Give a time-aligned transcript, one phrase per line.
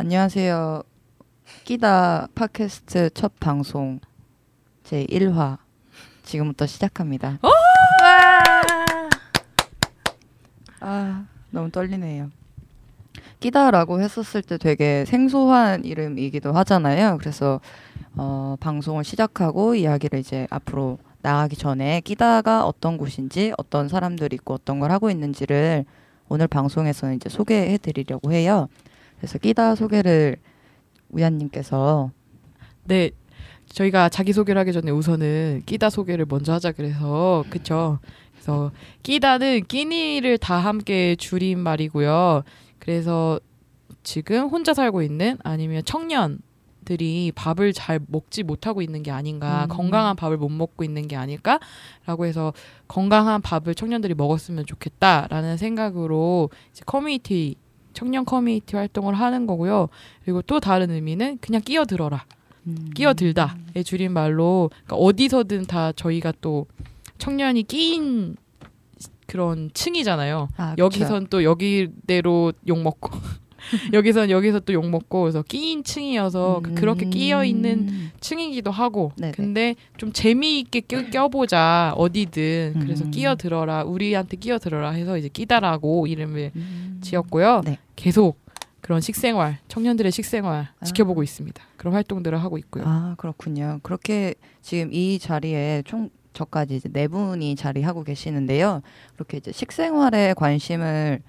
[0.00, 0.84] 안녕하세요.
[1.64, 3.98] 끼다 팟캐스트 첫 방송
[4.84, 5.58] 제 1화
[6.22, 7.40] 지금부터 시작합니다.
[10.78, 12.30] 아, 너무 떨리네요.
[13.40, 17.18] 끼다라고 했었을 때 되게 생소한 이름이기도 하잖아요.
[17.18, 17.60] 그래서
[18.14, 24.78] 어, 방송을 시작하고 이야기를 이제 앞으로 나가기 전에 끼다가 어떤 곳인지 어떤 사람들이 있고 어떤
[24.78, 25.84] 걸 하고 있는지를
[26.28, 28.68] 오늘 방송에서는 이제 소개해 드리려고 해요.
[29.18, 30.36] 그래서 끼다 소개를
[31.10, 32.10] 우연님께서
[32.84, 33.10] 네.
[33.66, 37.98] 저희가 자기 소개를 하기 전에 우선은 끼다 소개를 먼저 하자 그래서 그쵸.
[38.32, 38.72] 그래서
[39.02, 42.44] 끼다는 끼니를 다 함께 줄인 말이고요.
[42.78, 43.38] 그래서
[44.02, 46.40] 지금 혼자 살고 있는 아니면 청년
[46.86, 49.68] 들이 밥을 잘 먹지 못하고 있는 게 아닌가, 음.
[49.68, 52.54] 건강한 밥을 못 먹고 있는 게 아닐까라고 해서
[52.86, 57.56] 건강한 밥을 청년들이 먹었으면 좋겠다라는 생각으로 이제 커뮤니티
[57.98, 59.88] 청년 커뮤니티 활동을 하는 거고요.
[60.24, 62.24] 그리고 또 다른 의미는 그냥 끼어들어라.
[62.68, 62.90] 음.
[62.94, 66.68] 끼어들다의 줄임말로 그러니까 어디서든 다 저희가 또
[67.18, 68.36] 청년이 끼인
[69.26, 70.48] 그런 층이잖아요.
[70.56, 70.76] 아.
[70.78, 73.10] 여기선 또 여기대로 욕 먹고
[73.92, 78.10] 여기선 여기서 또 욕 먹고 그래서 끼인 층이어서 그- 그렇게 끼어 있는 음.
[78.20, 79.32] 층이기도 하고 네네.
[79.32, 83.10] 근데 좀 재미있게 껴, 껴보자 어디든 그래서 음.
[83.10, 86.98] 끼어 들어라 우리한테 끼어 들어라 해서 이제 끼다라고 이름을 음.
[87.02, 87.62] 지었고요.
[87.64, 87.78] 네.
[87.96, 88.38] 계속
[88.80, 90.84] 그런 식생활 청년들의 식생활 아.
[90.84, 91.62] 지켜보고 있습니다.
[91.76, 92.84] 그런 활동들을 하고 있고요.
[92.86, 93.80] 아 그렇군요.
[93.82, 98.82] 그렇게 지금 이 자리에 총 저까지 이제 네 분이 자리하고 계시는데요.
[99.14, 101.20] 그렇게 이제 식생활에 관심을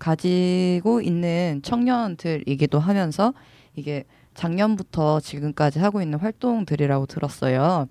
[0.00, 3.32] 가지고 있는 청년들이기도 하면서
[3.76, 4.02] 이게
[4.34, 7.86] 작년부터 지금까지 하고 있는 활동들이라고 들었어요.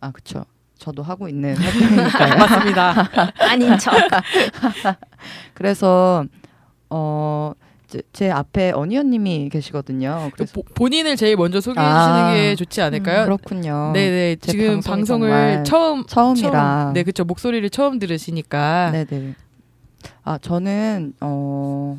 [0.00, 0.44] 아 그쵸.
[0.78, 2.36] 저도 하고 있는 활동이니까요.
[2.38, 3.10] 맞습니다.
[3.50, 3.92] 아닌 척.
[5.52, 6.24] 그래서
[6.88, 7.52] 어.
[8.12, 10.30] 제 앞에 어니언님이 계시거든요.
[10.34, 12.30] 그래서 보- 본인을 제일 먼저 소개해 아.
[12.30, 13.24] 주시는 게 좋지 않을까요?
[13.24, 13.90] 그렇군요.
[13.92, 16.50] 네네 제 지금 방송을 처음 처음이라.
[16.52, 19.34] 처음, 네 그쵸 목소리를 처음 들으시니까 네네.
[20.24, 21.98] 아 저는 어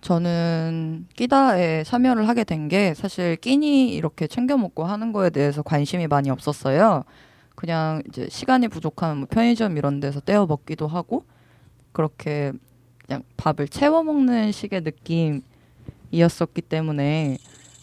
[0.00, 6.06] 저는 끼다에 참여를 하게 된 게 사실 끼니 이렇게 챙겨 먹고 하는 거에 대해서 관심이
[6.08, 7.04] 많이 없었어요.
[7.54, 11.24] 그냥 이제 시간이 부족하면 뭐 편의점 이런 데서 떼어 먹기도 하고
[11.92, 12.52] 그렇게
[13.06, 17.38] 그냥 밥을 채워 먹는 식의 느낌이었었기 때문에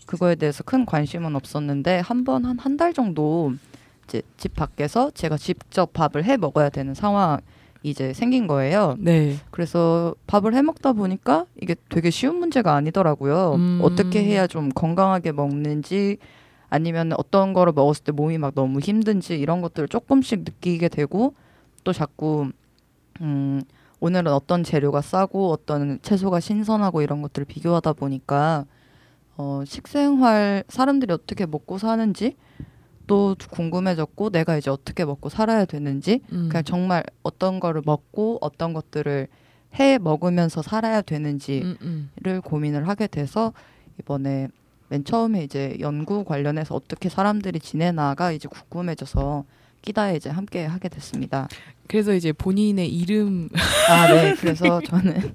[0.05, 3.53] 그거에 대해서 큰 관심은 없었는데 한 번 한 한 달 정도
[4.05, 7.39] 이제 집 밖에서 제가 직접 밥을 해 먹어야 되는 상황
[7.83, 8.95] 이 이제 생긴 거예요.
[8.97, 13.55] 네 그래서 밥을 해 먹다 보니까 이게 되게 쉬운 문제가 아니더라고요.
[13.55, 13.79] 음.
[13.83, 16.17] 어떻게 해야 좀 건강하게 먹는지
[16.69, 21.35] 아니면 어떤 거를 먹었을 때 몸이 막 너무 힘든지 이런 것들을 조금씩 느끼게 되고
[21.83, 22.49] 또 자꾸
[23.21, 23.61] 음
[23.99, 28.65] 오늘은 어떤 재료가 싸고 어떤 채소가 신선하고 이런 것들을 비교하다 보니까
[29.37, 32.35] 어 식생활 사람들이 어떻게 먹고 사는지
[33.07, 36.49] 또 궁금해졌고 내가 이제 어떻게 먹고 살아야 되는지 음.
[36.49, 39.27] 그냥 정말 어떤 거를 먹고 어떤 것들을
[39.79, 42.41] 해 먹으면서 살아야 되는지를 음, 음.
[42.41, 43.53] 고민을 하게 돼서
[43.99, 44.47] 이번에
[44.89, 49.45] 맨 처음에 이제 연구 관련해서 어떻게 사람들이 지내나가 이제 궁금해져서
[49.81, 51.47] 끼다에 이제 함께 하게 됐습니다.
[51.87, 53.49] 그래서 이제 본인의 이름
[53.89, 54.35] 아, 네.
[54.39, 55.33] 그래서 저는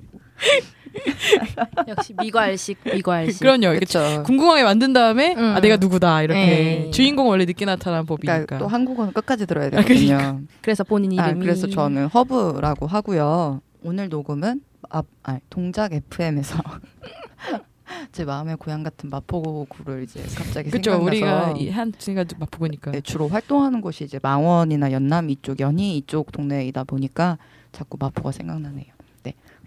[1.89, 3.41] 역시 미괄식, 미괄식.
[3.41, 4.23] 그럼요 그렇죠.
[4.25, 5.55] 궁금하게 만든 다음에 음.
[5.57, 6.91] 아 내가 누구다 이렇게 네.
[6.91, 10.41] 주인공 원래 늦게 나타나는 법이니까 그러니까 또 한국어는 끝까지 들어야 아, 되거든요.
[10.63, 11.29] 그래서 본인 이름이.
[11.31, 13.61] 아, 그래서 저는 허브라고 하고요.
[13.83, 14.61] 오늘 녹음은
[14.91, 16.59] 아, 아, 동작 FM에서
[18.13, 23.01] 제 마음의 고향 같은 마포구를 이제 갑자기 그렇죠 생각나서 우리가 이- 한 지가 마포구니까 네,
[23.01, 27.39] 주로 활동하는 곳이 이제 망원이나 연남 이쪽 연희 이쪽 동네이다 보니까
[27.73, 28.87] 자꾸 마포가 생각나네요.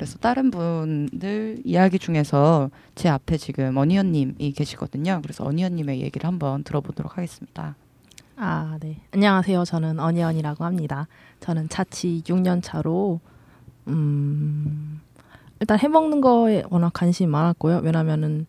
[0.01, 5.19] 네, 그래서 다른 분들 이야기 중에서 제 앞에 지금 어니언님이 계시거든요.
[5.21, 7.75] 그래서 어니언님의 얘기를 한번 들어보도록 하겠습니다.
[8.35, 8.99] 아, 네.
[9.11, 9.63] 안녕하세요.
[9.63, 11.07] 저는 어니언이라고 합니다.
[11.39, 13.19] 저는 자취 6년 차로
[13.89, 15.01] 음,
[15.59, 17.81] 일단 해먹는 거에 워낙 관심이 많았고요.
[17.83, 18.47] 왜냐면은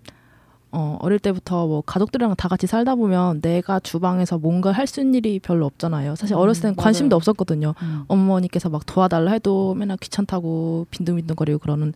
[0.73, 5.15] 어, 어릴 때부터 뭐 가족들이랑 다 같이 살다 보면 내가 주방에서 뭔가 할 수 있는
[5.15, 6.17] 일이 별로 없잖아요.
[6.17, 7.19] 사실 음, 어렸을 땐 관심도 맞아요.
[7.19, 7.75] 없었거든요.
[7.83, 8.05] 음.
[8.09, 11.93] 어머니께서 막 도와달라 해도 맨날 귀찮다고 빈둥빈둥거리고 그러는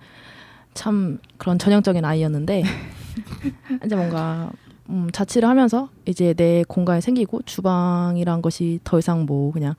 [0.75, 2.63] 참 그런 전형적인 아이였는데
[3.85, 4.51] 이제 뭔가
[4.89, 9.75] 음, 자취를 하면서 이제 내 공간이 생기고 주방이란 것이 더 이상 뭐 그냥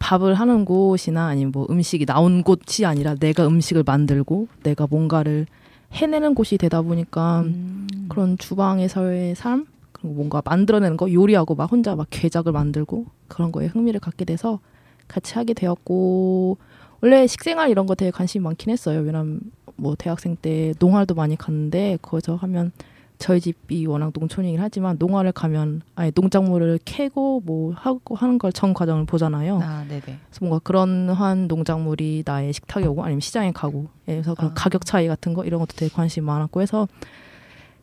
[0.00, 5.46] 밥을 하는 곳이나 아니면 뭐 음식이 나온 곳이 아니라 내가 음식을 만들고 내가 뭔가를
[5.92, 7.86] 해내는 곳이 되다 보니까 음.
[8.08, 13.66] 그런 주방에서의 삶 그리고 뭔가 만들어내는 거 요리하고 막 혼자 막 괴작을 만들고 그런 거에
[13.66, 14.60] 흥미를 갖게 돼서
[15.08, 16.58] 같이 하게 되었고
[17.00, 19.00] 원래 식생활 이런 거 되게 관심이 많긴 했어요.
[19.00, 19.40] 왜냐면
[19.76, 22.72] 뭐 대학생 때 농활도 많이 갔는데 거기서 하면
[23.20, 28.74] 저희 집이 워낙 농촌이긴 하지만 농활을 가면 아예 농작물을 캐고 뭐 하고 하는 걸 전
[28.74, 29.60] 과정을 보잖아요.
[29.62, 30.00] 아, 네네.
[30.00, 34.54] 그래서 뭔가 그런 한 농작물이 나의 식탁에 오고 아니면 시장에 가고 예, 그래서 그런 아.
[34.54, 36.88] 가격 차이 같은 거 이런 것도 되게 관심이 많았고 해서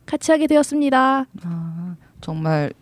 [0.06, 1.26] 같이 하게 되었습니다.
[1.44, 2.72] 아, 정말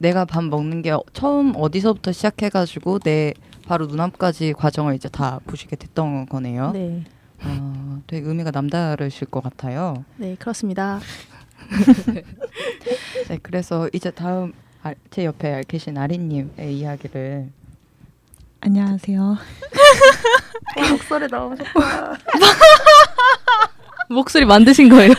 [0.00, 3.34] 내가 밥 먹는 게 처음 어디서부터 시작해가지고 내
[3.66, 6.72] 바로 눈앞까지 과정을 이제 다 보시게 됐던 거네요.
[6.72, 7.04] 네,
[7.42, 10.04] 아, 되게 의미가 남다르실 것 같아요.
[10.16, 11.00] 네 그렇습니다.
[13.28, 14.52] 네, 그래서 이제 다음
[14.82, 17.48] 아, 제 옆에 계신 아리님의 이야기를
[18.60, 19.36] 안녕하세요.
[20.90, 22.18] 목소리 너무 좋다.
[24.08, 25.12] 목소리 만드신 거예요?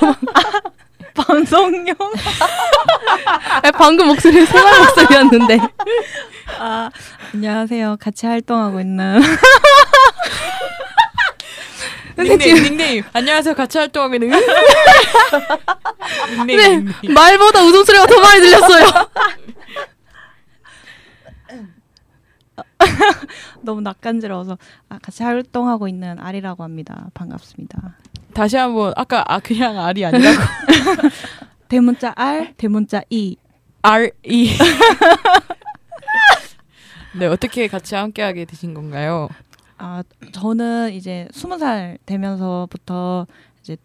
[1.14, 1.96] 방송용.
[3.64, 5.60] 아, 방금 목소리 생활 목소리였는데.
[6.60, 6.90] 아,
[7.34, 7.98] 안녕하세요.
[8.00, 9.22] 같이 활동하고 있는
[12.18, 13.04] 닉네임, 닉네임.
[13.14, 13.56] 안녕하세요.
[13.56, 14.48] 같이 활동하고 있는 닉네임.
[16.48, 17.14] 네, 닉네임.
[17.14, 18.86] 말보다 웃음소리가 더 많이 들렸어요.
[23.62, 24.58] 너무 낯간지러워서
[24.90, 27.08] 아, 같이 활동하고 있는 아리라고 합니다.
[27.14, 27.96] 반갑습니다.
[28.34, 30.38] 다시 한번 아까 아 그냥 R이 아니라고
[31.68, 33.38] 대문자 R, 대문자 E.
[33.82, 34.58] R E.
[37.18, 39.30] 네 어떻게 같이 함께하게 되신 건가요?
[39.78, 43.28] 아, 저는 이제 스무 살 되면서부터
[43.60, 43.78] 이제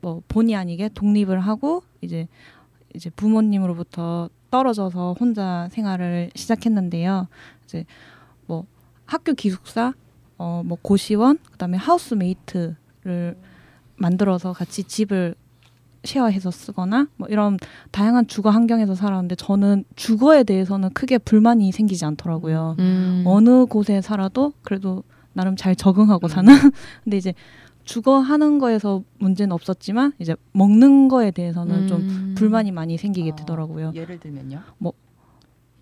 [0.00, 2.28] 뭐 본의 아니게 독립을 하고 이제
[2.94, 7.28] 이제 부모님으로부터 떨어져서 혼자 생활을 시작했는데요.
[7.64, 7.84] 이제
[8.46, 8.64] 뭐
[9.06, 9.92] 학교 기숙사,
[10.38, 13.36] 어 뭐 고시원, 그다음에 하우스메이트를
[13.96, 15.34] 만들어서 같이 집을
[16.04, 17.58] 쉐어해서 쓰거나 뭐 이런
[17.90, 22.76] 다양한 주거 환경에서 살았는데 저는 주거에 대해서는 크게 불만이 생기지 않더라고요.
[22.78, 23.24] 음.
[23.26, 25.02] 어느 곳에 살아도 그래도
[25.32, 26.52] 나름 잘 적응하고 사는.
[27.04, 27.34] 근데 이제
[27.84, 32.34] 주거 하는 거에서 문제는 없었지만 이제 먹는 거에 대해서는 좀 음.
[32.36, 33.92] 불만이 많이 생기게 아, 되더라고요.
[33.94, 34.62] 예를 들면요.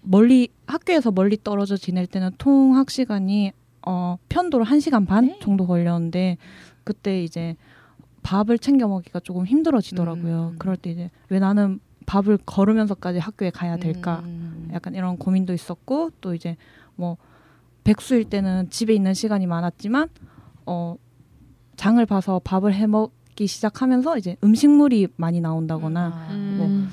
[0.03, 3.53] 멀리 학교에서 멀리 떨어져 지낼 때는 통학 시간이
[3.85, 5.39] 어 편도로 한 시간 반 네.
[5.41, 6.39] 정도 걸렸는데
[6.85, 7.57] 그때 이제
[8.27, 10.51] 밥을 챙겨 먹기가 조금 힘들어지더라고요.
[10.55, 10.59] 음.
[10.59, 14.23] 그럴 때 이제 왜 나는 밥을 걸으면서까지 학교에 가야 될까?
[14.25, 14.69] 음.
[14.73, 16.57] 약간 이런 고민도 있었고 또 이제
[16.97, 17.19] 뭐
[17.85, 20.09] 백수일 때는 집에 있는 시간이 많았지만
[20.67, 20.97] 어
[21.77, 26.91] 장을 봐서 밥을 해 먹기 시작하면서 이제 음식물이 많이 나온다거나 아, 음.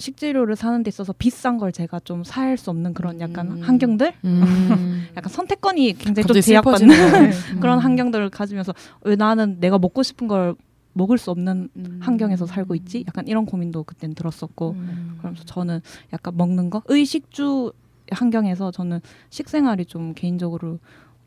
[0.00, 3.62] 식재료를 사는 데 있어서 비싼 걸 제가 좀 살 수 없는 그런 약간 음.
[3.62, 5.06] 환경들 음.
[5.16, 7.30] 약간 선택권이 굉장히 좀 제약받는 슬퍼지네요.
[7.60, 7.84] 그런 음.
[7.84, 10.54] 환경들을 가지면서 왜 나는 내가 먹고 싶은 걸
[10.92, 11.98] 먹을 수 없는 음.
[12.02, 13.04] 환경에서 살고 있지?
[13.06, 15.14] 약간 이런 고민도 그땐 들었었고 음.
[15.18, 15.80] 그러면서 저는
[16.12, 17.72] 약간 먹는 거 의식주
[18.10, 19.00] 환경에서 저는
[19.30, 20.80] 식생활이 좀 개인적으로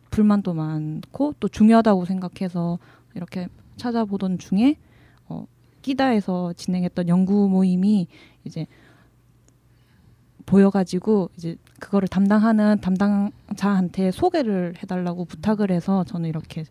[0.10, 2.78] 불만도 많고 또 중요하다고 생각해서
[3.16, 3.48] 이렇게
[3.78, 4.93] 찾아보던 중에 어,
[5.84, 8.08] 끼다에서 진행했던 연구 모임이
[8.46, 8.66] 이제
[10.48, 16.66] 보여가지고 이제 그거를 담당하는 담당자한테 소개를 해달라고 부탁을 해서 저는 이렇게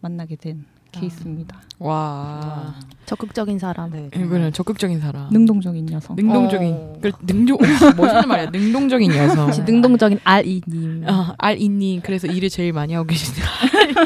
[0.00, 1.60] 만나게 된 케이스입니다.
[1.78, 2.74] 와.
[3.06, 3.90] 적극적인 사람.
[3.90, 5.30] 네, 이거는 적극적인 사람.
[5.30, 6.16] 능동적인 녀석.
[6.16, 6.72] 능동적인.
[6.74, 6.98] 어.
[7.00, 7.60] 그 능동 오,
[7.96, 8.50] 멋있는 말이야.
[8.50, 9.64] 능동적인 녀석.
[9.64, 11.04] 능동적인 알이 님.
[11.06, 13.44] 아, 알이 님 그래서 일을 제일 많이 하고 계시네요.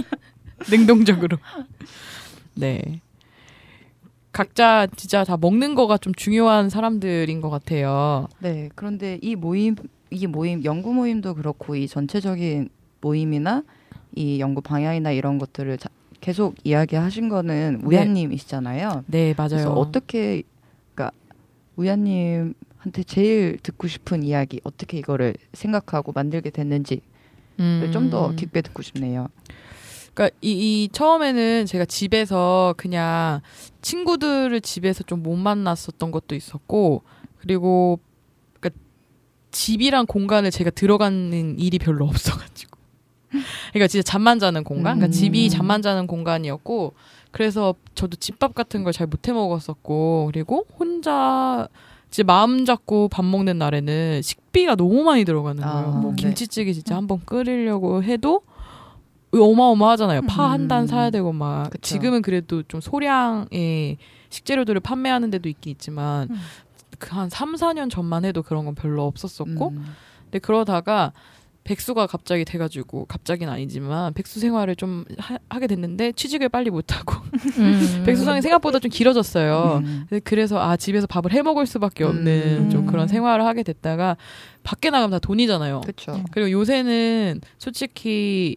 [0.71, 1.39] 능동적으로.
[2.55, 3.01] 네.
[4.37, 8.29] 각자 진짜 다 먹는 거가 좀 중요한 사람들인 것 같아요.
[8.39, 9.77] 네, 그런데 이 모임,
[10.11, 12.69] 이 모임, 연구 모임도 그렇고 이 전체적인
[13.01, 13.63] 모임이나
[14.15, 15.89] 이 연구 방향이나 이런 것들을 자-
[16.21, 19.05] 계속 이야기하신 거는 우야님이시잖아요.
[19.07, 19.69] 네, 그래서 맞아요.
[19.71, 20.43] 어떻게,
[20.95, 21.17] 그러니까
[21.77, 27.01] 우야님한테 제일 듣고 싶은 이야기, 어떻게 이거를 생각하고 만들게 됐는지를
[27.61, 27.91] 음.
[27.91, 29.29] 좀더 깊게 듣고 싶네요.
[30.17, 30.51] 그러니까 이,
[30.85, 33.43] 이 처음에는 제가 집에서 그냥
[33.83, 37.03] 친구들을 집에서 좀 못 만났었던 것도 있었고
[37.39, 37.99] 그리고
[38.61, 38.81] 그러니까
[39.51, 42.77] 집이랑 공간을 제가 들어가는 일이 별로 없어가지고
[43.73, 45.11] 그러니까 진짜 잠만 자는 공간 그러니까 음.
[45.11, 46.95] 집이 잠만 자는 공간이었고
[47.31, 51.69] 그래서 저도 집밥 같은 걸 잘 못 해 먹었었고 그리고 혼자
[52.09, 55.89] 이제 마음 잡고 밥 먹는 날에는 식비가 너무 많이 들어가는 아, 거예요.
[56.01, 56.17] 뭐 네.
[56.17, 58.43] 김치찌개 진짜 한번 끓이려고 해도
[59.33, 60.23] 어마어마하잖아요.
[60.23, 60.87] 파 한단 음.
[60.87, 61.81] 사야 되고 막 그쵸.
[61.83, 63.99] 지금은 그래도 좀 소량의
[64.31, 66.37] 식재료들을 판매하는 데도 있긴 있지만 음.
[66.99, 69.85] 그한 3, 4년 전만 해도 그런 건 별로 없었었고 음.
[70.25, 71.13] 근데 그러다가
[71.67, 77.15] 백수가 갑자기 돼가지고 갑자기는 아니지만 백수 생활을 좀 하, 게 됐는데 취직을 빨리 못하고
[77.59, 78.03] 음.
[78.07, 79.83] 백수생이 생각보다 좀 길어졌어요.
[79.85, 80.07] 음.
[80.23, 82.71] 그래서 아 집에서 밥을 해 먹을 수밖에 없는 음.
[82.71, 84.17] 좀 그런 생활을 하게 됐다가
[84.63, 85.81] 밖에 나가면 다 돈이잖아요.
[85.81, 86.23] 그렇죠.
[86.31, 88.57] 그리고 요새는 솔직히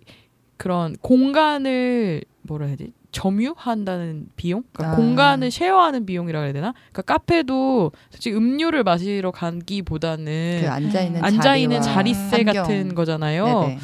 [0.59, 2.91] 그런 공간을 뭐라 해야 되지?
[3.11, 4.95] 점유한다는 비용, 그러니까 아.
[4.97, 6.73] 공간을 쉐어하는 비용이라 해야 되나?
[6.91, 12.53] 그러니까 카페도 솔직히 음료를 마시러 가기보다는 그 앉아 있는 앉아 있는 자리세 환경.
[12.53, 13.45] 같은 거잖아요.
[13.45, 13.79] 네네.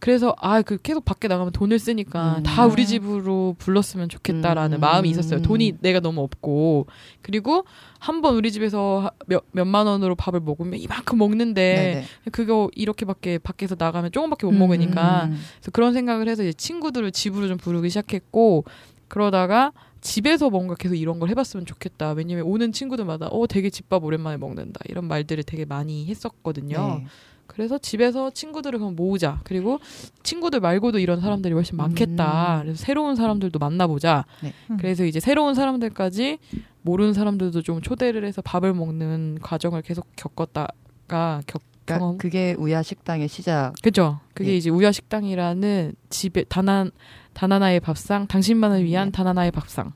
[0.00, 2.42] 그래서 아 그 계속 밖에 나가면 돈을 쓰니까 음.
[2.42, 4.80] 다 우리 집으로 불렀으면 좋겠다라는 음.
[4.80, 5.42] 마음이 있었어요.
[5.42, 6.86] 돈이 내가 너무 없고
[7.22, 7.64] 그리고
[7.98, 12.04] 한 번 우리 집에서 몇 몇만 원으로 밥을 먹으면 이만큼 먹는데 네네.
[12.32, 14.58] 그거 이렇게밖에 밖에서 나가면 조금밖에 못 음.
[14.58, 15.38] 먹으니까 음.
[15.56, 18.64] 그래서 그런 생각을 해서 이제 친구들을 집으로 좀 부르기 시작했고
[19.08, 22.12] 그러다가 집에서 뭔가 계속 이런 걸 해봤으면 좋겠다.
[22.12, 27.00] 왜냐면 오는 친구들마다 어 되게 집밥 오랜만에 먹는다 이런 말들을 되게 많이 했었거든요.
[27.00, 27.06] 네.
[27.50, 29.40] 그래서 집에서 친구들을 그럼 모으자.
[29.44, 29.80] 그리고
[30.22, 32.58] 친구들 말고도 이런 사람들이 훨씬 많겠다.
[32.58, 32.62] 음.
[32.62, 34.24] 그래서 새로운 사람들도 만나보자.
[34.42, 34.52] 네.
[34.70, 34.76] 음.
[34.76, 36.38] 그래서 이제 새로운 사람들까지
[36.82, 42.16] 모르는 사람들도 좀 초대를 해서 밥을 먹는 과정을 계속 겪었다가 겪 그러니까.
[42.18, 43.72] 그게 우야 식당의 시작.
[43.82, 44.20] 그죠.
[44.34, 44.56] 그게 예.
[44.56, 46.92] 이제 우야 식당이라는 집에 단한
[47.32, 49.12] 단 하나의 밥상, 당신만을 위한 네.
[49.12, 49.92] 단 하나의 밥상.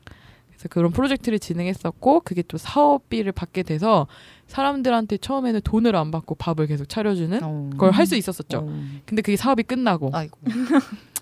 [0.64, 4.06] 그래서 그런 프로젝트를 진행했었고 그게 또 사업비를 받게 돼서
[4.46, 7.70] 사람들한테 처음에는 돈을 안 받고 밥을 계속 차려주는 어.
[7.76, 8.58] 걸할 수 있었었죠.
[8.66, 8.82] 어.
[9.04, 10.10] 근데 그게 사업이 끝나고.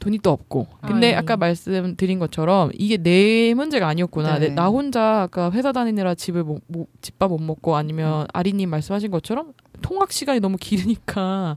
[0.00, 0.66] 돈이 또 없고.
[0.86, 1.18] 근데 아이고.
[1.20, 4.38] 아까 말씀드린 것처럼 이게 내 문제가 아니었구나.
[4.38, 4.48] 네.
[4.48, 9.10] 내- 나 혼자 아까 회사 다니느라 집을 못, 못- 집밥 못 먹고 아니면 아리님 말씀하신
[9.10, 11.56] 것처럼 통학 시간이 너무 길으니까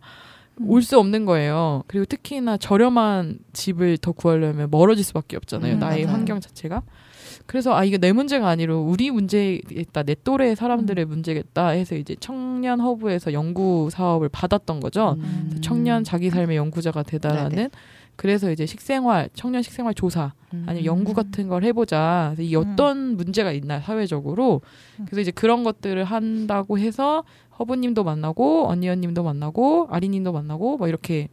[0.66, 1.84] 올 수 없는 거예요.
[1.88, 5.76] 그리고 특히나 저렴한 집을 더 구하려면 멀어질 수밖에 없잖아요.
[5.76, 6.16] 음, 나의 맞아요.
[6.18, 6.82] 환경 자체가.
[7.46, 10.04] 그래서 아 이게 내 문제가 아니라 우리 문제겠다.
[10.04, 15.16] 내 또래 사람들의 문제겠다 해서 이제 청년 허브에서 연구 사업을 받았던 거죠.
[15.20, 15.58] 음.
[15.62, 17.70] 청년 자기 삶의 연구자가 되다라는 네네.
[18.18, 20.34] 그래서 이제 식생활 청년 식생활 조사
[20.66, 20.86] 아니 음.
[20.86, 22.36] 연구 같은 걸 해보자.
[22.40, 24.62] 이 어떤 문제가 있나 사회적으로.
[25.06, 27.24] 그래서 이제 그런 것들을 한다고 해서
[27.60, 31.30] 허브님도 만나고 언니언님도 만나고 아리님도 만나고 뭐 이렇게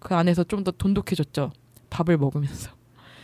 [0.00, 1.52] 그 안에서 좀 더 돈독해졌죠.
[1.90, 2.70] 밥을 먹으면서.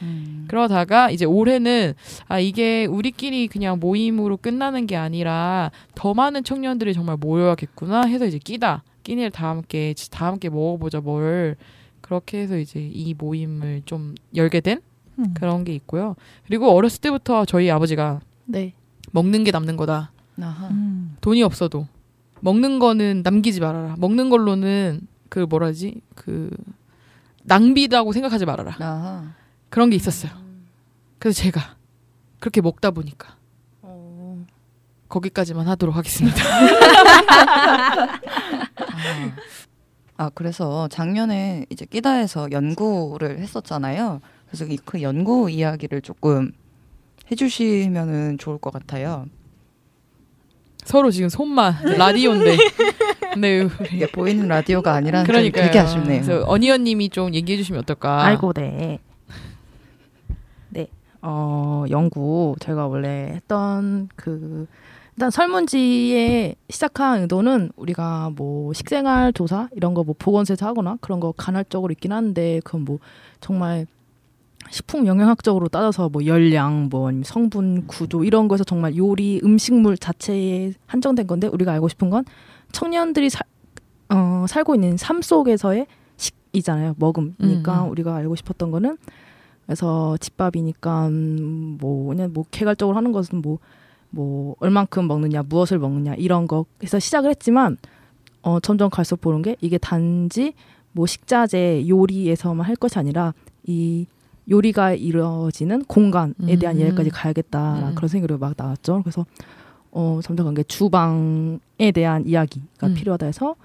[0.03, 0.47] 음.
[0.49, 1.95] 그러다가 이제 올해는
[2.29, 8.39] 아 이게 우리끼리 그냥 모임으로 끝나는 게 아니라 더 많은 청년들이 정말 모여야겠구나 해서 이제
[8.39, 11.57] 끼다 끼니를 다 함께 지- 다 함께 먹어보자 뭘
[12.13, 14.83] 그렇게 해서 이제 이 모임을 좀 열게 된
[15.19, 15.33] 음.
[15.33, 16.15] 그런 게 있고요.
[16.47, 18.75] 그리고 어렸을 때부터 저희 아버지가 네.
[19.13, 20.13] 먹는 게 남는 거다.
[20.39, 20.69] 아하.
[20.69, 21.17] 음.
[21.23, 21.87] 돈이 없어도
[22.41, 23.95] 먹는 거는 남기지 말아라.
[23.99, 25.01] 먹는 걸로는
[25.31, 26.51] 그 뭐라지 그
[27.45, 28.77] 낭비다고 생각하지 말아라.
[28.79, 29.33] 아하.
[29.71, 30.33] 그런 게 있었어요.
[31.19, 31.77] 그래서 제가
[32.41, 33.37] 그렇게 먹다 보니까
[33.81, 34.45] 어,
[35.09, 36.37] 거기까지만 하도록 하겠습니다.
[38.77, 39.33] 아.
[40.23, 44.21] 아, 그래서 작년에 이제 끼다에서 연구를 했었잖아요.
[44.47, 46.53] 그래서 이- 그 연구 이야기를 조금
[47.31, 49.27] 해주시면은 좋을 것 같아요.
[50.85, 52.57] 서로 지금 손만 라디오인데.
[53.41, 56.23] 네, 이게 보이는 라디오가 아니라는 그러니까 되게 아쉽네요.
[56.23, 58.23] 그래서 언니언님이 좀 얘기해 주시면 어떨까?
[58.25, 59.01] 아이고 네.
[60.69, 60.87] 네.
[61.21, 64.67] 어, 연구 제가 원래 했던 그
[65.17, 71.33] 일단 설문지에 시작한 의도는 우리가 뭐 식생활 조사 이런 거 뭐 보건소에서 하거나 그런 거
[71.37, 72.99] 간헐적으로 있긴 한데 그건 뭐
[73.41, 73.87] 정말
[74.71, 81.27] 식품 영양학적으로 따져서 뭐 열량, 뭐 성분 구조 이런 거에서 정말 요리 음식물 자체에 한정된
[81.27, 82.25] 건데 우리가 알고 싶은 건
[82.73, 83.41] 청년들이 사,
[84.09, 86.95] 어, 살고 있는 삶 속에서의 식이잖아요.
[86.99, 87.91] 먹음이니까 음, 음.
[87.91, 88.97] 우리가 알고 싶었던 거는
[89.67, 93.59] 그래서 집밥이니까 음, 뭐 그냥 뭐 개괄적으로 하는 것은 뭐
[94.13, 97.79] 뭐 얼만큼 먹느냐, 무엇을 먹느냐 이런 거 해서 시작을 했지만
[98.43, 100.53] 어 점점 갈수록 보는 게 이게 단지
[100.93, 104.07] 뭐 식자재 요리에서만 할 것이 아니라 이
[104.51, 106.81] 요리가 이루어지는 공간에 대한 음.
[106.81, 107.95] 이야기까지 가야겠다라는 음.
[107.95, 109.01] 그런 생각이 막 나왔죠.
[109.03, 109.25] 그래서
[109.91, 112.95] 어 점점 간게 주방에 대한 이야기가 음.
[112.95, 113.57] 필요하다 해서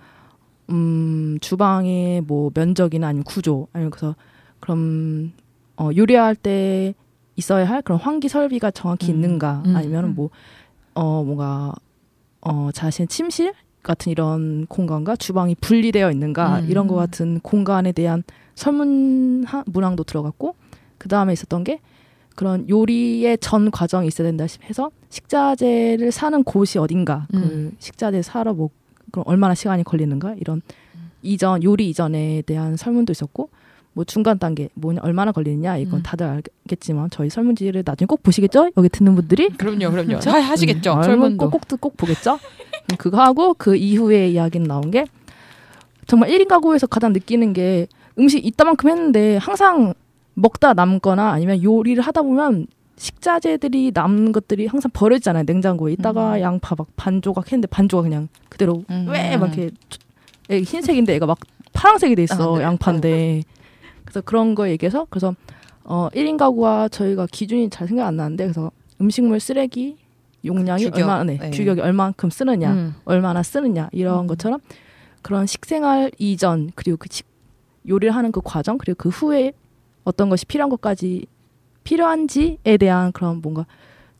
[0.70, 4.16] 음 주방의 뭐 면적이나 아니면 구조 아니면 그래서
[4.60, 5.34] 그럼
[5.78, 6.94] 어 요리할 때
[7.38, 9.16] 있어야 할 그런 환기 설비가 정확히 음.
[9.16, 9.76] 있는가 음.
[9.76, 11.74] 아니면은 뭐어 뭔가
[12.42, 13.54] 어 자신의 침실
[13.84, 16.70] 같은 이런 공간과 주방이 분리되어 있는가 음.
[16.70, 18.24] 이런 것 같은 공간에 대한
[18.56, 20.56] 설문 하- 문항도 들어갔고
[20.98, 21.80] 그 다음에 있었던 게
[22.36, 27.40] 그런 요리의 전 과정이 있어야 된다 해서 식자재를 사는 곳이 어딘가 음.
[27.42, 28.70] 그 식자재 사러 뭐
[29.12, 30.62] 그럼 얼마나 시간이 걸리는가 이런
[31.22, 33.50] 이전 요리 이전에 대한 설문도 있었고
[33.98, 36.04] 뭐 중간 단계 뭐냐 얼마나 걸리느냐 이건 음.
[36.04, 40.08] 다들 알겠지만 저희 설문지를 나중에 꼭 보시겠죠 여기 듣는 분들이 그럼요, 그럼요.
[40.08, 40.30] 그렇죠?
[40.30, 40.94] 하, 하시겠죠.
[40.94, 41.50] 음, 설문도.
[41.50, 42.34] 꼭, 꼭, 꼭 보겠죠?
[42.36, 45.06] 음, 그거 하고 그 이후에 이야기는 나온 게
[46.06, 47.88] 정말 1인 가구에서 가장 느끼는 게
[48.20, 49.96] 음식 이따만큼 했는데 항상
[50.36, 55.46] 먹다 남거나 아니면 요리를 하다 보면 식자재들이 남는 것들이 항상 버려지잖아요.
[55.48, 56.42] 냉장고에 있다가 음.
[56.42, 59.08] 양파 막 반 조각 했는데 반 조각 그냥 그대로 음.
[59.10, 59.72] 왜막 이렇게
[60.52, 61.40] 애 흰색인데 애가 막
[61.74, 62.64] 파란색이 돼 있어 아, 네.
[62.64, 63.42] 양파인데
[64.08, 65.36] 그래서 그런 거 얘기해서 그래서
[65.84, 68.72] 어 1인 가구와 저희가 기준이 잘 생각 안 나는데 그래서
[69.02, 69.98] 음식물 쓰레기
[70.46, 71.50] 용량이 규격, 얼마 네, 네.
[71.52, 72.96] 규격이 얼만큼 쓰느냐 음.
[73.04, 74.28] 얼마나 쓰느냐 이런 음.
[74.28, 74.60] 것처럼
[75.22, 77.28] 그런 식생활 이전 그리고 그 식,
[77.88, 79.52] 요리를 하는 그 과정 그리고 그 후에
[80.06, 81.26] 어떤 것이 필요한 것까지
[81.84, 83.66] 필요한지에 대한 그런 뭔가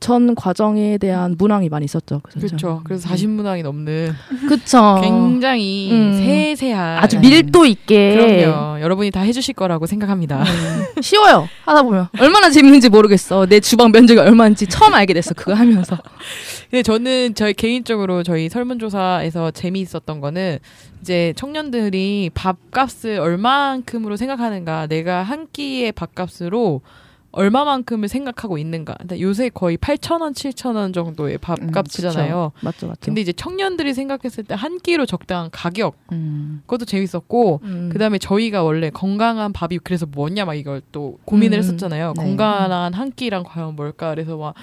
[0.00, 2.20] 전 과정에 대한 문항이 많이 있었죠.
[2.20, 2.82] 그렇죠.
[2.84, 4.12] 그래서 40문항이 넘는
[4.48, 5.00] 그쵸.
[5.02, 6.12] 굉장히 음.
[6.16, 8.80] 세세한 아주 밀도 있게 그럼요.
[8.80, 10.42] 여러분이 다 해주실 거라고 생각합니다.
[10.42, 11.48] 음, 쉬워요.
[11.64, 13.46] 하다 보면 얼마나 재밌는지 모르겠어.
[13.46, 15.34] 내 주방 면적이 얼마인지 처음 알게 됐어.
[15.34, 15.98] 그거 하면서.
[16.70, 20.58] 근데 저는 저희 개인적으로 저희 설문조사에서 재미있었던 거는
[21.00, 26.82] 이제 청년들이 밥값을 얼마만큼으로 생각하는가, 내가 한 끼의 밥값으로
[27.38, 28.94] 얼마만큼을 생각하고 있는가.
[28.98, 32.52] 근데 요새 거의 8,000원, 7,000원 정도의 밥값이잖아요.
[32.60, 33.00] 맞죠, 맞죠.
[33.00, 36.62] 근데 이제 청년들이 생각했을 때 한 끼로 적당한 가격, 음.
[36.66, 37.90] 그것도 재밌었고, 음.
[37.92, 42.14] 그 다음에 저희가 원래 건강한 밥이 그래서 뭐냐 막 이걸 또 고민을 음, 했었잖아요.
[42.16, 42.22] 네.
[42.24, 44.10] 건강한 한 끼랑 과연 뭘까?
[44.10, 44.54] 그래서 막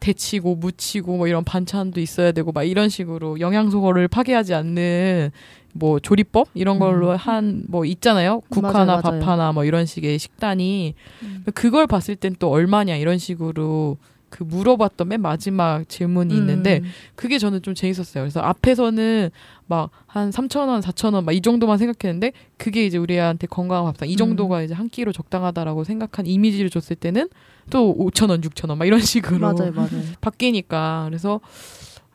[0.00, 5.30] 데치고 무치고 뭐 이런 반찬도 있어야 되고 막 이런 식으로 영양소를 파괴하지 않는
[5.74, 7.16] 뭐 조리법 이런 걸로 음.
[7.16, 8.40] 한뭐 있잖아요.
[8.48, 9.20] 국 맞아요, 하나 맞아요.
[9.20, 11.44] 밥 하나 뭐 이런 식의 식단이 음.
[11.54, 13.98] 그걸 봤을 땐 또 얼마냐 이런 식으로
[14.30, 16.90] 그 물어봤던 맨 마지막 질문이 있는데 음.
[17.14, 18.24] 그게 저는 좀 재밌었어요.
[18.24, 19.30] 그래서 앞에서는
[19.66, 24.60] 막 한 3,000원, 4,000원 막 이 정도만 생각했는데 그게 이제 우리한테 건강한 밥상 이 정도가
[24.60, 24.64] 음.
[24.64, 27.28] 이제 한 끼로 적당하다라고 생각한 이미지를 줬을 때는
[27.70, 29.88] 또 5,000원, 6,000원 막 이런 식으로 맞아요, 맞아요.
[30.20, 31.40] 바뀌니까 그래서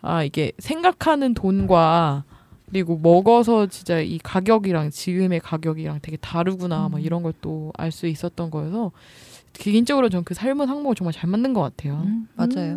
[0.02, 2.24] 아 이게 생각하는 돈과
[2.70, 7.02] 그리고 먹어서 진짜 이 가격이랑 지금의 가격이랑 되게 다르구나 막 음.
[7.02, 8.92] 이런 걸 또 알 수 있었던 거여서
[9.54, 12.04] 개인적으로 전 그 삶은 항목을 정말 잘 만든 것 같아요.
[12.06, 12.76] 음, 맞아요.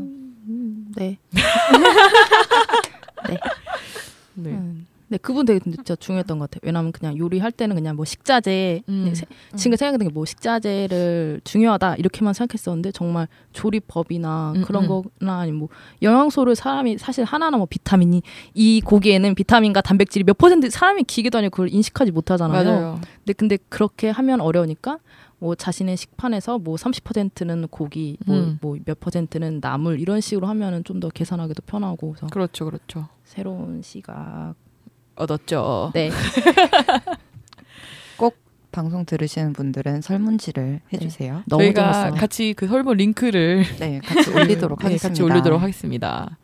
[0.49, 1.19] 음, 네.
[4.35, 4.51] 네.
[4.51, 4.87] 음.
[5.13, 6.61] 네, 그분 되게 진짜 중요했던 것 같아요.
[6.65, 9.03] 왜냐하면 그냥 요리할 때는 그냥 뭐 식자재, 음.
[9.05, 9.27] 네, 세-
[9.57, 15.03] 지금 생각하는 게뭐 식자재를 중요하다 이렇게만 생각했었는데 정말 조리법이나 음, 그런 음.
[15.21, 15.69] 거나 아니면 뭐
[16.01, 18.23] 영양소를 사람이 사실 하나나 뭐 비타민이
[18.55, 22.65] 이 고기에는 비타민과 단백질이 몇 퍼센트 사람이 기계도 아니고 그걸 인식하지 못하잖아요.
[22.65, 23.01] 맞아요.
[23.19, 24.99] 근데 근데 그렇게 하면 어려우니까
[25.41, 28.59] 뭐 자신의 식판에서 뭐 30%는 고기, 음.
[28.63, 33.09] 뭐몇 퍼센트는 나물 이런 식으로 하면은 좀 더 계산하기도 편하고 그래서 그렇죠, 그렇죠.
[33.25, 34.55] 새로운 시각.
[35.23, 35.93] 얻었죠.
[35.95, 36.11] 네.
[38.73, 41.43] 방송 들으시는 분들은 설문지를 해주세요.
[41.47, 42.21] 너무 저희가 재밌어요.
[42.21, 45.09] 같이 그 설문 링크를 네, 같이 올리도록 네, 하겠습니다.
[45.09, 46.39] 같이 올리도록 하겠습니다.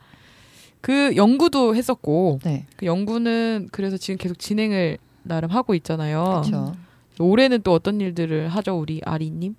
[0.80, 6.42] 그 연구도 했었고 네, 그 연구는 그래서 지금 계속 진행을 나름 하고 있잖아요.
[6.44, 6.74] 그렇죠.
[7.18, 9.56] 올해는 또 어떤 일들을 하죠, 우리 아리님?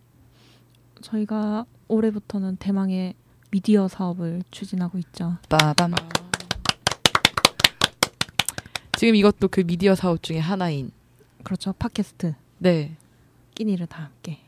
[1.01, 3.15] 저희가 올해부터는 대망의
[3.51, 5.37] 미디어 사업을 추진하고 있죠.
[5.49, 5.93] 빠밤.
[8.99, 10.91] 지금 이것도 그 미디어 사업 중에 하나인.
[11.45, 11.71] 그렇죠.
[11.71, 12.97] 팟캐스트 네,
[13.55, 14.39] 끼니를 다 함께를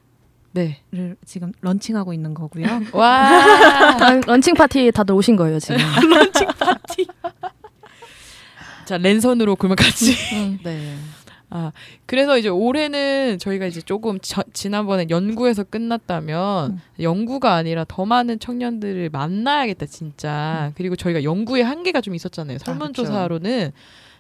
[0.51, 0.81] 네.
[1.23, 2.65] 지금 런칭하고 있는 거고요.
[2.91, 5.77] 와, 아, 런칭 파티 다들 오신 거예요 지금.
[8.85, 10.11] 자 랜선으로 그러면 같이.
[10.35, 10.59] 음.
[10.65, 10.97] 네.
[11.49, 11.71] 아,
[12.05, 16.81] 그래서 이제 올해는 저희가 이제 조금 저- 지난번에 연구에서 끝났다면 음.
[16.99, 20.73] 연구가 아니라 더 많은 청년들을 만나야겠다 진짜.
[20.75, 22.57] 그리고 저희가 연구의 한계가 좀 있었잖아요.
[22.57, 23.71] 설문조사로는.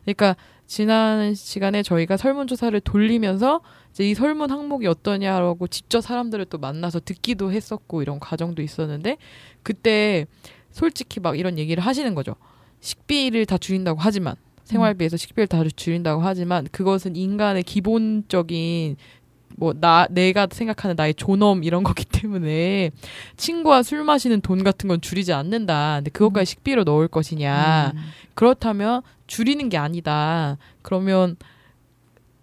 [0.03, 0.35] 그러니까
[0.67, 3.61] 지난 시간에 저희가 설문조사를 돌리면서
[3.91, 9.17] 이제 이 설문 항목이 어떠냐라고 직접 사람들을 또 만나서 듣기도 했었고 이런 과정도 있었는데
[9.63, 10.25] 그때
[10.71, 12.35] 솔직히 막 이런 얘기를 하시는 거죠.
[12.79, 18.95] 식비를 다 줄인다고 하지만 생활비에서 식비를 다 줄인다고 하지만 그것은 인간의 기본적인
[19.57, 22.91] 뭐 나 내가 생각하는 나의 존엄 이런 거기 때문에
[23.35, 25.95] 친구와 술 마시는 돈 같은 건 줄이지 않는다.
[25.97, 27.91] 근데 그것까지 식비로 넣을 것이냐?
[27.93, 27.99] 음.
[28.33, 30.57] 그렇다면 줄이는 게 아니다.
[30.81, 31.37] 그러면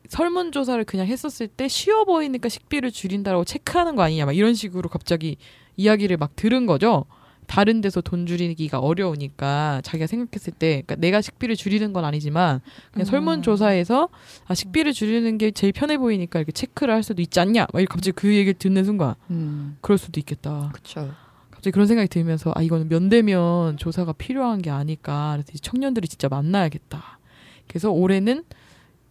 [0.08, 5.36] 설문조사를 그냥 했었을 때 쉬워 보이니까 식비를 줄인다라고 체크하는 거 아니냐 막 이런 식으로 갑자기
[5.76, 7.04] 이야기를 막 들은 거죠.
[7.46, 13.06] 다른 데서 돈 줄이기가 어려우니까 자기가 생각했을 때 그러니까 내가 식비를 줄이는 건 아니지만 그냥
[13.06, 13.10] 음.
[13.10, 14.08] 설문조사에서
[14.46, 18.12] 아 식비를 줄이는 게 제일 편해 보이니까 이렇게 체크를 할 수도 있지 않냐 막 갑자기
[18.12, 19.76] 그 얘기를 듣는 순간 음.
[19.82, 20.70] 그럴 수도 있겠다.
[20.72, 21.14] 그렇죠.
[21.58, 25.32] 갑자기 그런 생각이 들면서 아 이거는 면대면 조사가 필요한 게 아닐까.
[25.32, 27.18] 그래서 청년들이 진짜 만나야겠다.
[27.66, 28.44] 그래서 올해는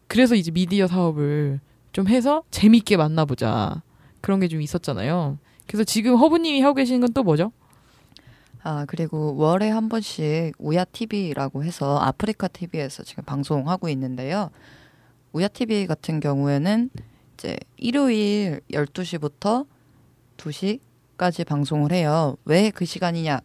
[0.08, 1.60] 그래서 이제 미디어 사업을
[1.92, 3.82] 좀 해서 재밌게 만나보자.
[4.22, 5.38] 그런 게 좀 있었잖아요.
[5.68, 7.52] 그래서 지금 허브님이 하고 계시는 건 또 뭐죠?
[8.64, 14.52] 아 그리고 월에 한 번씩 우야 TV라고 해서 아프리카 TV에서 지금 방송하고 있는데요.
[15.34, 16.92] 우야 TV 같은 경우에는
[17.34, 19.66] 이제 일요일 12시부터
[20.38, 20.80] 2시
[21.18, 22.36] 까지 방송을 해요.
[22.46, 23.40] 왜 그 시간이냐?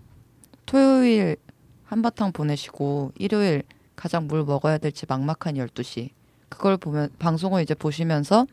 [0.66, 1.36] 토요일
[1.84, 3.62] 한바탕 보내시고 일요일
[3.96, 6.10] 가장 뭘 먹어야 될지 막막한 12시.
[6.48, 8.46] 그걸 보면 방송을 이제 보시면서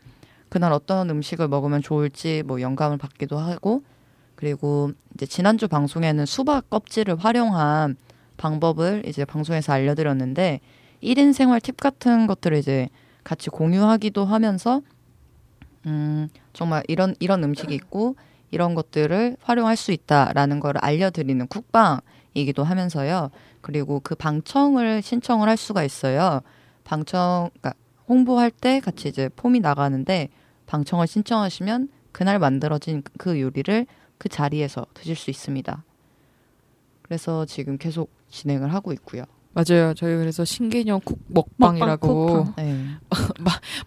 [0.48, 3.82] 그날 어떤 음식을 먹으면 좋을지 뭐 영감을 받기도 하고
[4.36, 7.96] 그리고 이제 지난주 방송에는 수박 껍질을 활용한
[8.38, 10.60] 방법을 이제 방송에서 알려드렸는데
[11.02, 12.88] 1인 생활 팁 같은 것들을 이제
[13.22, 14.80] 같이 공유하기도 하면서
[15.86, 18.16] 음 정말 이런 이런 음식이 있고
[18.50, 23.30] 이런 것들을 활용할 수 있다라는 걸 알려드리는 쿡방이기도 하면서요.
[23.60, 26.40] 그리고 그 방청을 신청을 할 수가 있어요.
[26.84, 27.74] 방청 그러니까
[28.08, 30.28] 홍보할 때 같이 이제 폼이 나가는데
[30.66, 33.86] 방청을 신청하시면 그날 만들어진 그 요리를
[34.18, 35.84] 그 자리에서 드실 수 있습니다.
[37.02, 39.24] 그래서 지금 계속 진행을 하고 있고요.
[39.52, 39.94] 맞아요.
[39.94, 42.86] 저희 그래서 신개념 쿡 먹방이라고 먹방, 네.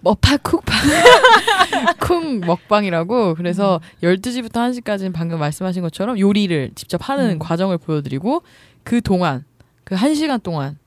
[0.04, 0.78] 쿡방
[2.00, 4.08] 쿡 먹방이라고 그래서 음.
[4.08, 7.40] 12시부터 1시까지는 방금 말씀하신 것처럼 요리를 직접 하는 음.
[7.40, 8.44] 과정을 보여드리고
[8.84, 9.46] 그 동안
[9.86, 10.78] 그 1시간 동안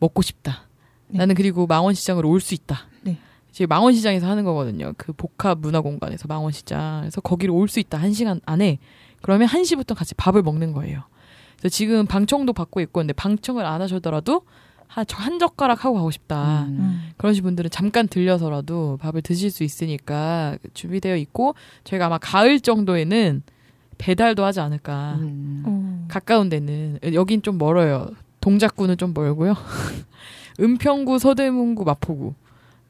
[0.00, 0.66] 먹고 싶다.
[1.08, 1.18] 네.
[1.18, 2.88] 나는 그리고 망원시장으로 올 수 있다.
[3.02, 3.18] 네.
[3.52, 4.92] 지금 망원시장에서 하는 거거든요.
[4.96, 7.02] 그 복합 문화공간에서 망원시장.
[7.02, 7.98] 그래서 거기로 올 수 있다.
[8.00, 8.78] 1시간 안에.
[9.22, 11.04] 그러면 1시부터 같이 밥을 먹는 거예요.
[11.64, 14.42] 그래서 지금 방청도 받고 있고 근데 방청을 안 하셔더라도
[14.86, 16.64] 한, 저- 한 젓가락 하고 가고 싶다.
[16.64, 16.76] 음.
[16.78, 17.10] 음.
[17.16, 23.42] 그러신 분들은 잠깐 들려서라도 밥을 드실 수 있으니까 준비되어 있고 저희가 아마 가을 정도에는
[23.96, 25.14] 배달도 하지 않을까.
[25.20, 25.62] 음.
[25.64, 26.04] 어.
[26.08, 28.10] 가까운 데는 여긴 좀 멀어요.
[28.42, 29.54] 동작구는 좀 멀고요.
[30.60, 32.34] 은평구, 서대문구, 마포구.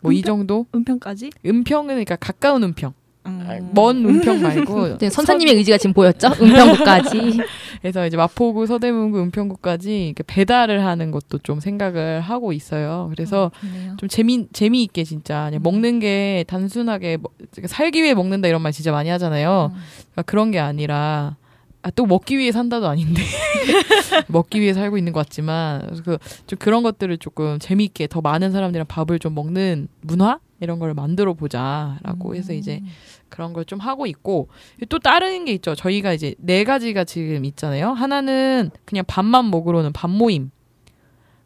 [0.00, 0.38] 뭐이 은평?
[0.38, 0.66] 정도?
[0.74, 1.30] 은평까지?
[1.46, 2.92] 은평은 그러니까 가까운 은평.
[3.26, 3.70] 음.
[3.72, 6.28] 먼 은평 말고 네, 선생님의 의지가 지금 보였죠?
[6.40, 7.38] 은평구까지.
[7.80, 13.10] 그래서 이제 마포구, 서대문구, 은평구까지 배달을 하는 것도 좀 생각을 하고 있어요.
[13.14, 13.96] 그래서 좋네요.
[13.98, 17.32] 좀 재미 재미있게 진짜 그냥 먹는 게 단순하게 먹-
[17.66, 19.70] 살기 위해 먹는다 이런 말 진짜 많이 하잖아요.
[19.74, 19.80] 음.
[20.12, 21.36] 그러니까 그런 게 아니라
[21.82, 23.20] 아, 또 먹기 위해 산다도 아닌데
[24.28, 28.86] 먹기 위해 살고 있는 것 같지만 그, 좀 그런 것들을 조금 재미있게 더 많은 사람들이랑
[28.86, 32.82] 밥을 좀 먹는 문화 이런 걸 만들어 보자라고 해서 이제
[33.28, 34.48] 그런 걸 좀 하고 있고
[34.88, 35.74] 또 다른 게 있죠.
[35.76, 37.90] 저희가 이제 네 가지가 지금 있잖아요.
[37.92, 40.50] 하나는 그냥 밥만 먹으러는 밥 모임.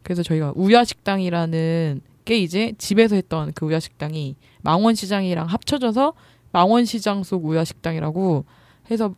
[0.02, 6.14] 그래서 저희가 우야식당이라는 게 이제 집에서 했던 그 우야식당이 망원시장이랑 합쳐져서
[6.52, 8.44] 망원시장 속 우야식당이라고
[8.90, 9.14] 해서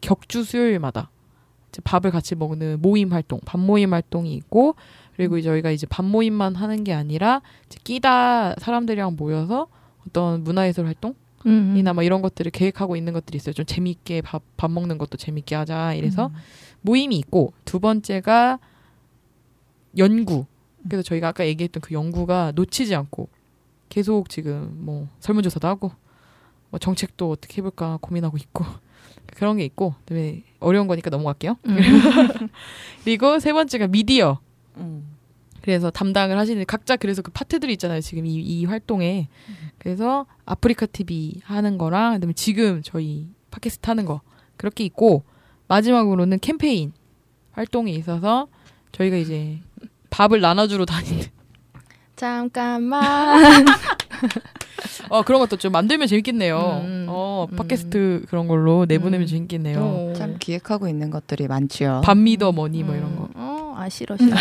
[0.00, 1.10] 격주 수요일마다
[1.68, 4.74] 이제 밥을 같이 먹는 모임 활동, 밥 모임 활동이 있고
[5.20, 9.66] 그리고 저희가 이제 밥 모임만 하는 게 아니라 이제 끼다 사람들이랑 모여서
[10.06, 13.52] 어떤 문화예술 활동 음, 이나 뭐 이런 것들을 계획하고 있는 것들이 있어요.
[13.52, 15.92] 좀 재미있게 밥, 밥 먹는 것도 재미있게 하자.
[15.92, 16.34] 이래서 음.
[16.80, 18.60] 모임이 있고 두 번째가
[19.98, 20.46] 연구.
[20.88, 23.28] 그래서 저희가 아까 얘기했던 그 연구가 놓치지 않고
[23.90, 25.92] 계속 지금 뭐 설문조사도 하고
[26.70, 28.64] 뭐 정책도 어떻게 해볼까 고민하고 있고
[29.36, 31.58] 그런 게 있고 그다음에 어려운 거니까 넘어갈게요.
[31.66, 31.76] 음.
[33.04, 34.38] 그리고 세 번째가 미디어.
[34.78, 35.09] 음.
[35.62, 38.00] 그래서 담당을 하시는 각자 그래서 그 파트들이 있잖아요.
[38.00, 39.28] 지금 이, 이 활동에
[39.78, 44.20] 그래서 아프리카 TV 하는 거랑 그다음에 지금 저희 팟캐스트 하는 거
[44.56, 45.24] 그렇게 있고
[45.68, 46.92] 마지막으로는 캠페인
[47.52, 48.48] 활동이 있어서
[48.92, 49.60] 저희가 이제
[50.10, 51.26] 밥을 나눠주러 다니는
[52.20, 53.64] 잠깐만.
[55.08, 56.82] 어 그런 것도 좀 만들면 재밌겠네요.
[56.84, 57.56] 음, 어 음.
[57.56, 59.26] 팟캐스트 그런 걸로 내보내면 음.
[59.26, 59.80] 재밌겠네요.
[59.80, 60.12] 어.
[60.14, 62.02] 참 기획하고 있는 것들이 많지요.
[62.04, 63.28] 밥 미더 머니 뭐 이런 거.
[63.80, 64.36] 음, 어, 아 싫어 싫어.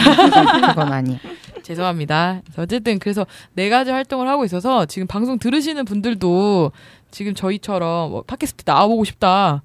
[0.69, 1.17] 그건 아니.
[1.63, 2.41] 죄송합니다.
[2.57, 6.71] 어쨌든 그래서 네 가지 활동을 하고 있어서 지금 방송 들으시는 분들도
[7.11, 9.61] 지금 저희처럼 뭐 팟캐스트 나와보고 싶다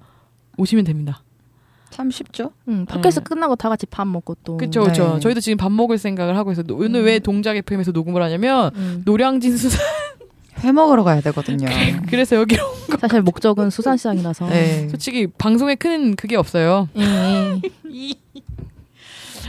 [0.57, 1.21] 오시면 됩니다.
[1.89, 2.51] 참 쉽죠?
[2.67, 3.23] 음, 팟캐스트 음.
[3.23, 4.57] 끝나고 다 같이 밥 먹고 또.
[4.57, 5.13] 그렇죠, 그렇죠.
[5.15, 5.19] 네.
[5.21, 6.65] 저희도 지금 밥 먹을 생각을 하고 있어요.
[6.71, 9.01] 오늘 왜 동작 FM에서 녹음을 하냐면 음.
[9.05, 9.79] 노량진 수산
[10.63, 11.67] 회 먹으러 가야 되거든요.
[12.09, 12.63] 그래서 여기로
[12.99, 14.47] 사실 목적은 수산시장이라서.
[14.49, 14.89] 네.
[14.89, 16.89] 솔직히 방송에 큰 그게 없어요.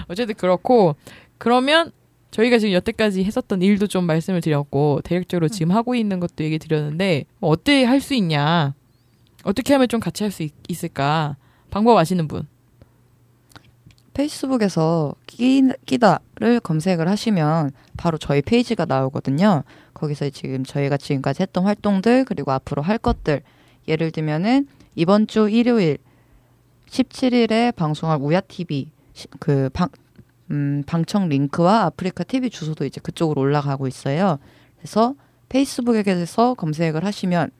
[0.09, 0.97] 어쨌든 그렇고
[1.39, 1.93] 그러면
[2.31, 7.25] 저희가 지금 여태까지 했었던 일도 좀 말씀을 드렸고 대략적으로 지금 하고 있는 것도 얘기 드렸는데
[7.39, 8.75] 뭐 어떻게 할수 있냐?
[9.45, 11.37] 어떻게 하면 좀 같이 할 수 있을까?
[11.71, 12.47] 방법 아시는 분?
[14.13, 19.63] 페이스북에서 끼, 끼다를 검색을 하시면 바로 저희 페이지가 나오거든요.
[19.93, 23.43] 거기서 지금 저희가 지금까지 했던 활동들 그리고 앞으로 할 것들.
[23.89, 25.99] 예를 들면은 이번 주 일요일
[26.89, 28.91] 17일에 방송할 우야 TV
[29.39, 29.89] 그 방,
[30.51, 34.39] 음, 방청 링크와 아프리카 TV 주소도 이제 그쪽으로 올라가고 있어요.
[34.79, 35.15] 그래서
[35.49, 37.51] 페이스북에서 검색을 하시면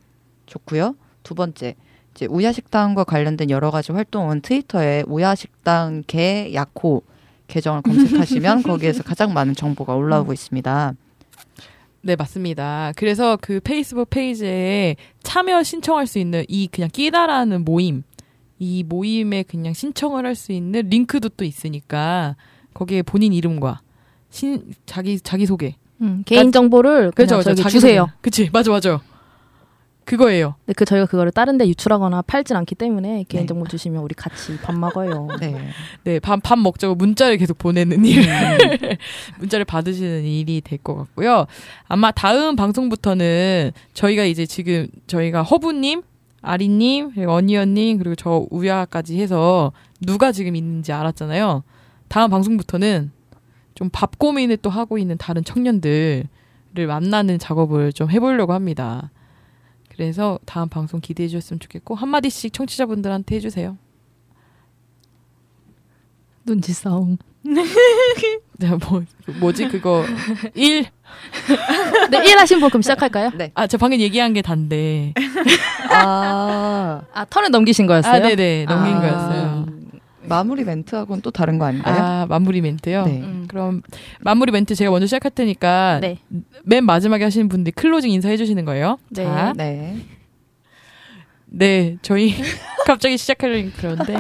[0.47, 0.97] 좋고요.
[1.23, 1.75] 두 번째
[2.15, 7.03] 이제 우야식당과 관련된 여러 가지 활동은 트위터에 우야식당 개 야코
[7.49, 10.95] 계정을 검색하시면 거기에서 가장 많은 정보가 올라오고 있습니다.
[12.03, 18.05] 네 맞습니다 그래서 그 페이스북 페이지에 참여 신청할 수 있는 이 그냥 끼다라는 모임
[18.59, 22.37] 이 모임에 그냥 신청을 할 수 있는 링크도 또 있으니까
[22.75, 23.81] 거기에 본인 이름과
[24.31, 28.09] 신 자기 자기 소개 음, 개인 정보를 그냥 그렇죠, 저기 주세요.
[28.21, 29.01] 그치, 맞아, 맞아.
[30.05, 30.55] 그거예요.
[30.65, 33.47] 근데 그 저희가 그거를 다른데 유출하거나 팔진 않기 때문에 개인 네.
[33.47, 35.27] 정보 주시면 우리 같이 밥 먹어요.
[35.41, 35.57] 네.
[36.05, 38.23] 네, 밥, 밥 먹자고 문자를 계속 보내는 일.
[39.41, 41.47] 문자를 받으시는 일이 될 것 같고요.
[41.89, 46.03] 아마 다음 방송부터는 저희가 이제 지금 저희가 허부님,
[46.47, 51.65] 아리님, 그리고 언니언님, 그리고 저 우야까지 해서 누가 지금 있는지 알았잖아요.
[52.09, 53.11] 다음 방송부터는
[53.75, 56.27] 좀 밥 고민을 또 하고 있는 다른 청년들을
[56.87, 59.11] 만나는 작업을 좀 해보려고 합니다.
[59.91, 63.77] 그래서 다음 방송 기대해 주셨으면 좋겠고, 한마디씩 청취자분들한테 해주세요.
[66.45, 67.19] 눈치 싸움.
[68.59, 69.03] 네, 뭐,
[69.41, 70.05] 뭐지, 그거.
[70.55, 70.87] 1.
[72.11, 73.31] 네, 1 하신 분 그럼 시작할까요?
[73.37, 73.51] 네.
[73.55, 75.15] 아, 저 방금 얘기한 게 단데.
[75.91, 78.15] 아, 아, 턴을 넘기신 거였어요?
[78.15, 78.65] 아, 네네.
[78.67, 79.01] 넘긴 아.
[79.01, 79.67] 거였어요.
[80.23, 81.95] 마무리 멘트하고는 또 다른 거 아닌가요?
[81.97, 83.05] 아, 마무리 멘트요?
[83.05, 83.21] 네.
[83.21, 83.47] 음.
[83.49, 83.83] 그럼,
[84.21, 86.01] 마무리 멘트 제가 먼저 시작할 테니까.
[86.01, 86.19] 네.
[86.65, 88.99] 맨 마지막에 하시는 분들이 클로징 인사해 주시는 거예요.
[89.11, 89.25] 네.
[89.25, 89.97] 자, 네.
[91.47, 92.35] 네, 저희
[92.87, 94.15] 갑자기 시작하려니 그런데.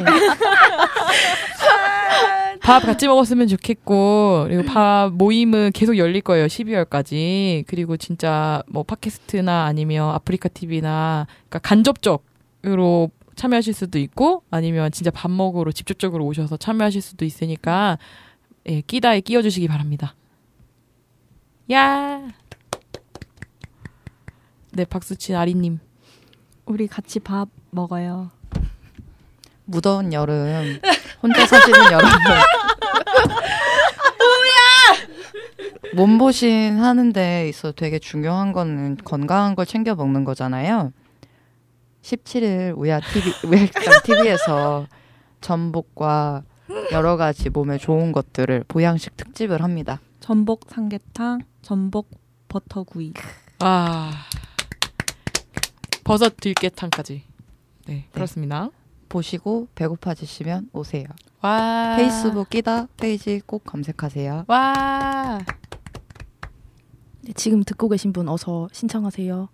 [2.66, 7.64] 밥 같이 먹었으면 좋겠고, 그리고 밥 모임은 계속 열릴 거예요, 12월까지.
[7.68, 15.30] 그리고 진짜 뭐 팟캐스트나 아니면 아프리카 TV나, 그러니까 간접적으로 참여하실 수도 있고, 아니면 진짜 밥
[15.30, 17.98] 먹으러 직접적으로 오셔서 참여하실 수도 있으니까,
[18.66, 20.16] 예, 끼다에 끼워 주시기 바랍니다.
[21.70, 22.28] 야!
[24.72, 25.78] 네, 박수친 아리님.
[26.64, 28.32] 우리 같이 밥 먹어요.
[29.66, 30.80] 무더운 여름
[31.22, 32.10] 혼자 사시는 여러분
[35.94, 40.92] 몸보신 하는데 있어 되게 중요한 거는 건강한 걸 챙겨 먹는 거잖아요.
[42.02, 44.86] 17일 우야 TV 우야장 TV에서
[45.40, 46.42] 전복과
[46.92, 50.00] 여러 가지 몸에 좋은 것들을 보양식 특집을 합니다.
[50.20, 52.10] 전복 삼계탕, 전복
[52.48, 53.14] 버터구이.
[53.60, 54.12] 아
[56.04, 57.24] 버섯 들깨탕까지.
[57.86, 58.68] 네, 그렇습니다.
[59.08, 61.04] 보시고 배고파지시면 오세요.
[61.42, 64.44] 와 페이스북 끼다 페이지 꼭 검색하세요.
[64.48, 65.38] 와
[67.22, 69.48] 네, 지금 듣고 계신 분 어서 신청하세요.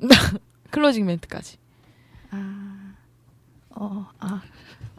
[0.70, 1.56] 클로징 멘트까지.
[2.30, 2.94] 아,
[3.70, 4.42] 어, 아,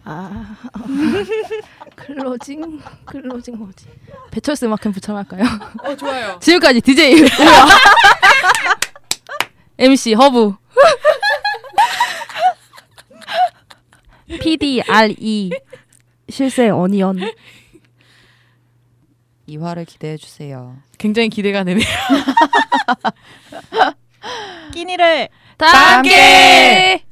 [0.04, 0.80] 아, 어.
[1.96, 3.86] 클로징, 클로징 뭐지?
[4.32, 5.44] 배철수 음악 캠프 처럼 할까요?
[5.84, 6.38] 어 좋아요.
[6.42, 7.30] 지금까지 DJ 우야,
[9.78, 10.54] MC 허브,
[14.38, 15.50] PD RE
[16.30, 17.20] 실세 어니언.
[19.48, 20.78] 일화를 기대해 주세요.
[21.00, 21.84] 굉장히 기대가 되네요.
[24.74, 25.66] 끼니를 다
[25.98, 27.04] 함께!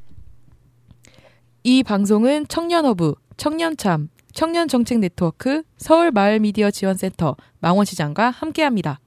[1.64, 9.00] 이 방송은 청년허브, 청년참, 청년정책 네트워크, 서울마을미디어 지원센터, 망원시장과 함께합니다.